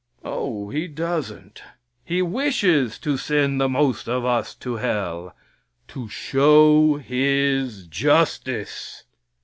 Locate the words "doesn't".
0.87-1.61